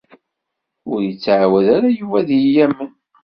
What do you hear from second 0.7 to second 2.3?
Ur ittɛawed ara Yuba ad